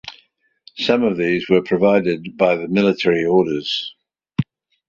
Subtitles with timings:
[0.77, 3.93] Some of these were provided by the Military Orders.